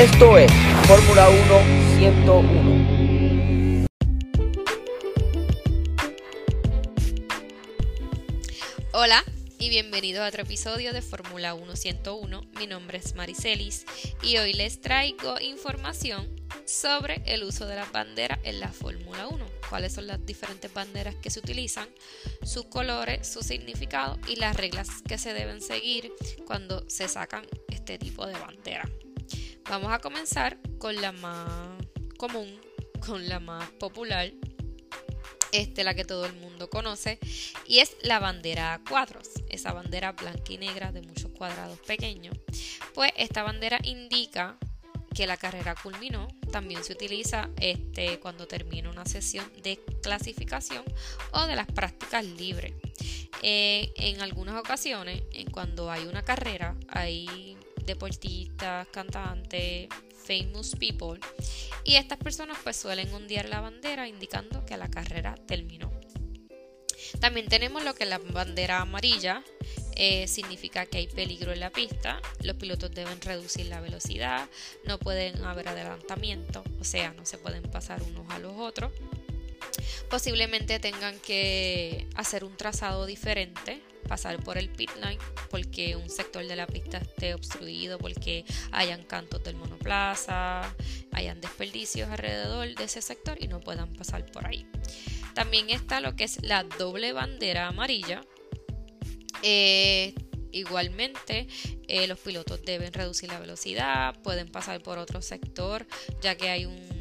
[0.00, 0.50] Esto es
[0.86, 3.86] Fórmula 1 101.
[8.94, 9.22] Hola
[9.58, 12.40] y bienvenidos a otro episodio de Fórmula 1 101.
[12.58, 13.84] Mi nombre es Maricelis
[14.22, 19.44] y hoy les traigo información sobre el uso de las banderas en la Fórmula 1.
[19.68, 21.90] Cuáles son las diferentes banderas que se utilizan,
[22.42, 26.10] sus colores, su significado y las reglas que se deben seguir
[26.46, 28.88] cuando se sacan este tipo de bandera.
[29.70, 31.78] Vamos a comenzar con la más
[32.18, 32.60] común,
[33.06, 34.32] con la más popular,
[35.52, 37.20] este, la que todo el mundo conoce,
[37.68, 42.36] y es la bandera a cuadros, esa bandera blanca y negra de muchos cuadrados pequeños.
[42.94, 44.58] Pues esta bandera indica
[45.14, 46.26] que la carrera culminó.
[46.50, 50.82] También se utiliza este, cuando termina una sesión de clasificación
[51.30, 52.74] o de las prácticas libres.
[53.42, 57.56] Eh, en algunas ocasiones, en cuando hay una carrera, hay
[57.90, 59.88] deportistas, cantantes,
[60.24, 61.18] famous people.
[61.84, 65.90] Y estas personas pues suelen ondear la bandera indicando que la carrera terminó.
[67.20, 69.42] También tenemos lo que es la bandera amarilla.
[69.96, 74.48] Eh, significa que hay peligro en la pista, los pilotos deben reducir la velocidad,
[74.86, 78.92] no pueden haber adelantamiento, o sea, no se pueden pasar unos a los otros.
[80.08, 86.44] Posiblemente tengan que hacer un trazado diferente pasar por el pit line porque un sector
[86.44, 90.74] de la pista esté obstruido, porque hayan cantos del monoplaza,
[91.12, 94.66] hayan desperdicios alrededor de ese sector y no puedan pasar por ahí.
[95.32, 98.22] También está lo que es la doble bandera amarilla.
[99.44, 100.12] Eh,
[100.50, 101.46] igualmente,
[101.86, 105.86] eh, los pilotos deben reducir la velocidad, pueden pasar por otro sector,
[106.20, 107.00] ya que hay un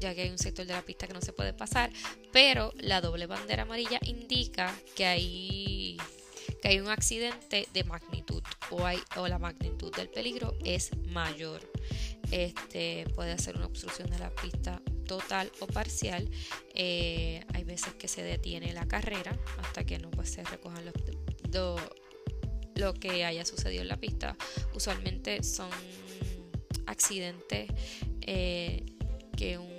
[0.00, 1.90] ya que hay un sector de la pista que no se puede pasar,
[2.32, 5.77] pero la doble bandera amarilla indica que hay,
[6.60, 11.60] que hay un accidente de magnitud o, hay, o la magnitud del peligro es mayor.
[12.30, 16.28] Este puede ser una obstrucción de la pista total o parcial.
[16.74, 20.84] Eh, hay veces que se detiene la carrera hasta que no pues, se recojan
[22.74, 24.36] lo que haya sucedido en la pista.
[24.74, 25.70] Usualmente son
[26.86, 27.70] accidentes
[28.22, 28.84] eh,
[29.36, 29.77] que un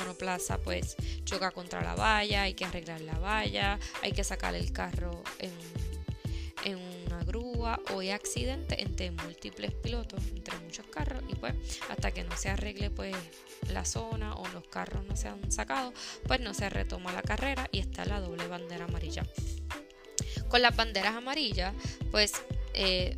[0.00, 4.72] monoplaza pues choca contra la valla, hay que arreglar la valla, hay que sacar el
[4.72, 5.50] carro en,
[7.06, 11.54] una grúa o hay accidente entre múltiples pilotos, entre muchos carros y pues
[11.88, 13.16] hasta que no se arregle pues
[13.72, 15.92] la zona o los carros no se han sacado,
[16.26, 19.24] pues no se retoma la carrera y está la doble bandera amarilla.
[20.48, 21.74] Con las banderas amarillas
[22.10, 22.32] pues
[22.74, 23.16] eh,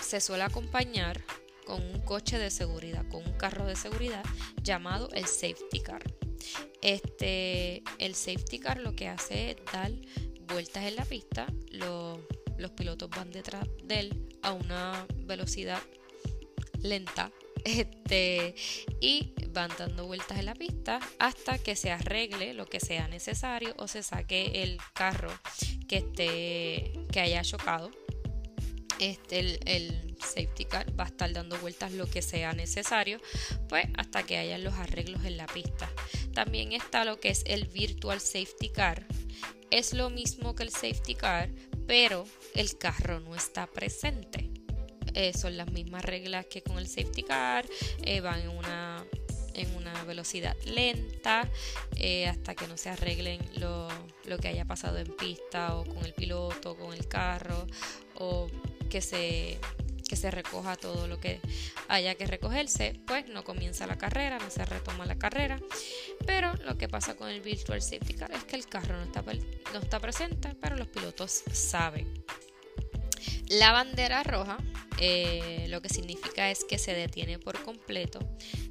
[0.00, 1.22] se suele acompañar
[1.64, 4.24] con un coche de seguridad, con un carro de seguridad
[4.62, 6.02] llamado el safety car.
[6.80, 9.92] Este, el safety car lo que hace es dar
[10.48, 12.18] vueltas en la pista, los,
[12.76, 15.80] pilotos van detrás de él a una velocidad
[16.80, 17.30] lenta
[17.64, 18.54] este,
[19.00, 23.74] y van dando vueltas en la pista hasta que se arregle lo que sea necesario
[23.78, 25.30] o se saque el carro
[25.88, 27.90] que esté que haya chocado
[28.98, 33.18] este, el, el, safety car va a estar dando vueltas lo que sea necesario,
[33.68, 35.90] pues hasta que hayan los arreglos en la pista.
[36.34, 39.06] También está lo que es el virtual safety car.
[39.70, 41.50] Es lo mismo que el safety car,
[41.86, 44.50] pero el carro no está presente.
[45.14, 47.66] Eh, son las mismas reglas que con el safety car,
[48.02, 49.04] eh, van en una
[49.54, 51.48] en una velocidad lenta
[51.96, 53.88] eh, hasta que no se arreglen lo,
[54.24, 57.66] lo, que haya pasado en pista o con el piloto, con el carro
[58.14, 58.48] o
[58.88, 59.58] que se,
[60.12, 61.40] que se recoja todo lo que
[61.88, 65.58] haya que recogerse, pues no comienza la carrera, no se retoma la carrera.
[66.26, 69.22] Pero lo que pasa con el Virtual Safety Car es que el carro no está,
[69.72, 72.12] no está presente, pero los pilotos saben.
[73.48, 74.58] La bandera roja
[74.98, 78.18] eh, lo que significa es que se detiene por completo,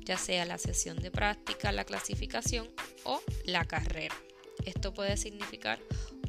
[0.02, 2.70] ya sea la sesión de práctica, la clasificación
[3.04, 4.16] o la carrera.
[4.64, 5.80] Esto puede significar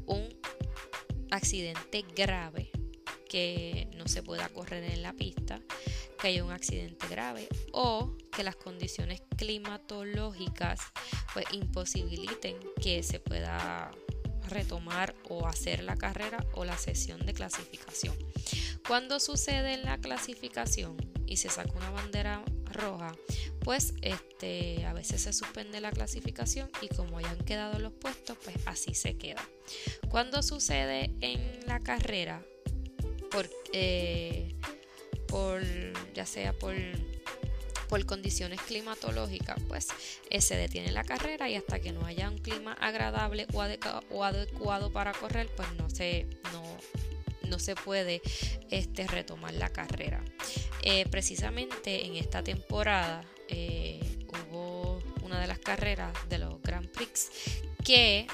[0.07, 0.27] un
[1.31, 2.72] accidente grave
[3.33, 5.59] que no se pueda correr en la pista,
[6.21, 10.81] que haya un accidente grave o que las condiciones climatológicas
[11.33, 13.91] pues imposibiliten que se pueda
[14.49, 18.15] retomar o hacer la carrera o la sesión de clasificación.
[18.87, 23.17] Cuando sucede en la clasificación y se saca una bandera roja,
[23.61, 28.57] pues este, a veces se suspende la clasificación y como hayan quedado los puestos, pues
[28.67, 29.43] así se queda.
[30.11, 32.45] Cuando sucede en la carrera,
[33.73, 34.55] eh,
[35.29, 35.63] por
[36.15, 36.75] ya sea por,
[37.89, 39.89] por condiciones climatológicas, pues
[40.31, 44.93] eh, se detiene la carrera y hasta que no haya un clima agradable o, adecuado
[44.93, 46.63] para correr, pues no se, no,
[47.49, 48.21] no se puede
[48.71, 50.23] este, retomar la carrera.
[50.83, 53.25] Eh, precisamente en esta temporada
[54.51, 57.31] hubo una de las carreras de los Grand Prix
[57.85, 58.27] que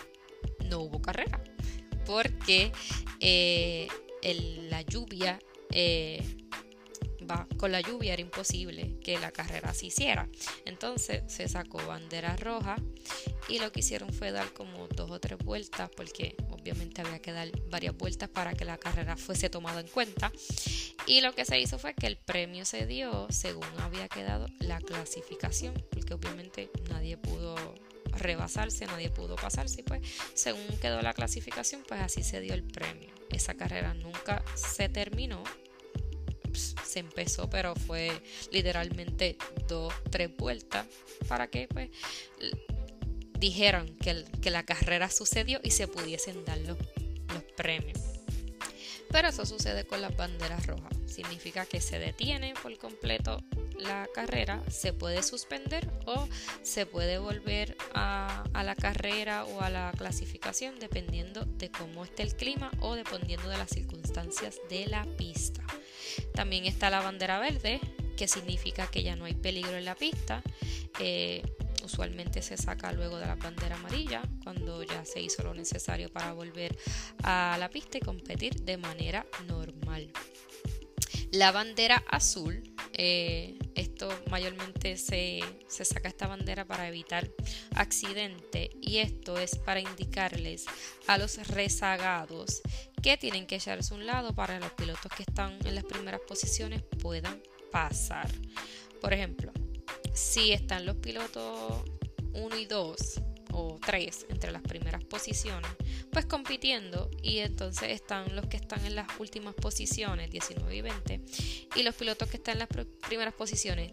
[0.66, 1.40] no hubo carrera
[2.08, 2.72] porque
[4.22, 5.38] la lluvia
[7.56, 10.28] con la lluvia era imposible que la carrera se hiciera.
[10.64, 12.76] Entonces se sacó bandera roja
[13.48, 17.32] y lo que hicieron fue dar como dos o tres vueltas porque obviamente había que
[17.32, 20.32] dar varias vueltas para que la carrera fuese tomada en cuenta.
[21.06, 24.78] Y lo que se hizo fue que el premio se dio según había quedado la
[24.80, 27.56] clasificación, porque obviamente nadie pudo
[28.12, 30.02] rebasarse, nadie pudo pasarse, pues
[30.34, 33.10] según quedó la clasificación, pues así se dio el premio.
[33.30, 35.42] Esa carrera nunca se terminó,
[36.52, 38.10] se empezó, pero fue
[38.50, 39.36] literalmente
[39.68, 40.86] dos, tres vueltas
[41.28, 41.90] para que pues
[43.38, 46.78] dijeron que, que la carrera sucedió y se pudiesen dar los,
[47.32, 48.00] los premios.
[49.10, 50.92] Pero eso sucede con las banderas rojas.
[51.06, 53.42] Significa que se detiene por completo
[53.78, 56.28] la carrera, se puede suspender o
[56.62, 62.34] se puede volver a, la carrera o a la clasificación dependiendo de cómo esté el
[62.34, 65.62] clima o dependiendo de las circunstancias de la pista.
[66.34, 67.80] También está la bandera verde,
[68.16, 70.42] que significa que ya no hay peligro en la pista.
[70.98, 71.42] Eh,
[71.84, 76.32] usualmente se saca luego de la bandera amarilla, cuando ya se hizo lo necesario para
[76.32, 76.76] volver
[77.22, 80.12] a la pista y competir de manera normal.
[81.32, 82.62] La bandera azul,
[82.94, 87.30] eh, esto mayormente se, se, saca esta bandera para evitar
[87.74, 90.66] accidente y esto es para indicarles
[91.06, 92.60] a los rezagados
[93.02, 96.82] que tienen que echarse un lado para los pilotos que están en las primeras posiciones
[97.00, 97.40] puedan
[97.70, 98.28] pasar.
[99.00, 99.52] Por ejemplo,
[100.12, 101.84] si están los pilotos
[102.34, 103.20] 1 y 2
[103.58, 105.70] o 3 entre las primeras posiciones,
[106.12, 111.20] pues compitiendo y entonces están los que están en las últimas posiciones, 19 y 20,
[111.74, 112.68] y los pilotos que están en las
[113.08, 113.92] primeras posiciones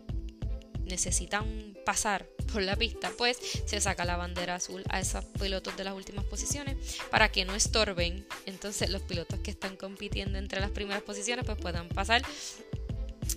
[0.86, 5.84] necesitan pasar por la pista, pues se saca la bandera azul a esos pilotos de
[5.84, 8.26] las últimas posiciones para que no estorben.
[8.46, 12.22] Entonces los pilotos que están compitiendo entre las primeras posiciones pues puedan pasar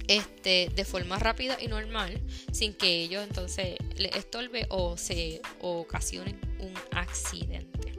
[0.07, 2.21] este, de forma rápida y normal
[2.53, 7.95] sin que ellos entonces les estorbe o se ocasionen un accidente.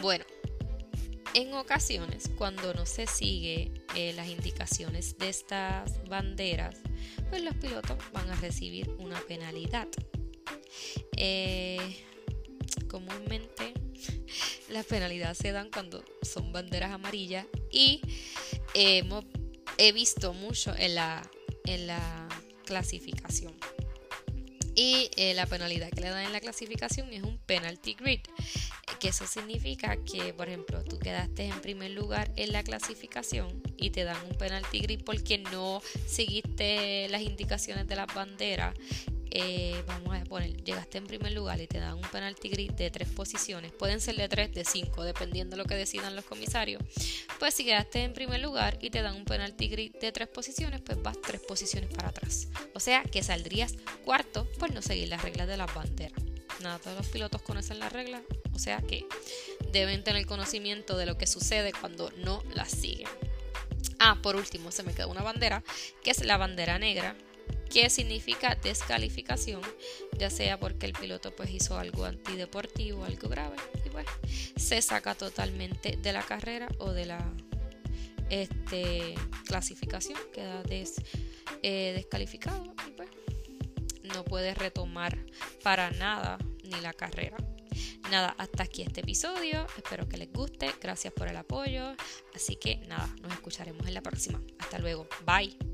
[0.00, 0.24] Bueno,
[1.34, 6.76] en ocasiones cuando no se sigue eh, las indicaciones de estas banderas,
[7.28, 9.88] pues los pilotos van a recibir una penalidad.
[11.16, 11.78] Eh,
[12.88, 13.74] comúnmente
[14.68, 18.00] las penalidades se dan cuando son banderas amarillas y
[18.74, 19.24] hemos
[19.78, 21.22] he visto mucho en la,
[21.66, 22.28] en la
[22.64, 23.54] clasificación.
[24.76, 28.20] Y eh, la penalidad que le dan en la clasificación es un penalty grid,
[28.98, 33.90] que eso significa que, por ejemplo, tú quedaste en primer lugar en la clasificación y
[33.90, 38.74] te dan un penalty grid porque no seguiste las indicaciones de las banderas
[39.36, 42.90] eh, vamos a poner, llegaste en primer lugar y te dan un penalty grid de
[42.90, 46.80] tres posiciones, pueden ser de tres, de cinco, dependiendo de lo que decidan los comisarios.
[47.40, 50.80] Pues si quedaste en primer lugar y te dan un penalty grid de tres posiciones,
[50.82, 52.46] pues vas tres posiciones para atrás.
[52.74, 56.22] O sea que saldrías cuarto por no seguir las reglas de las banderas.
[56.62, 58.22] Nada, todos los pilotos conocen las reglas,
[58.52, 59.04] o sea que
[59.72, 63.08] deben tener conocimiento de lo que sucede cuando no las siguen.
[63.98, 65.64] Ah, por último, se me queda una bandera,
[66.04, 67.16] que es la bandera negra,
[67.70, 69.60] que significa descalificación,
[70.16, 74.06] ya sea porque el piloto pues hizo algo antideportivo, algo grave, y pues
[74.56, 77.32] se saca totalmente de la carrera o de la
[78.30, 79.14] este,
[79.46, 80.94] clasificación, queda des,
[81.62, 83.08] eh, descalificado y pues
[84.02, 85.18] no puede retomar
[85.62, 87.36] para nada ni la carrera.
[88.10, 89.66] Nada, hasta aquí este episodio.
[89.76, 90.70] Espero que les guste.
[90.80, 91.96] Gracias por el apoyo.
[92.34, 94.40] Así que nada, nos escucharemos en la próxima.
[94.58, 95.08] Hasta luego.
[95.24, 95.73] Bye.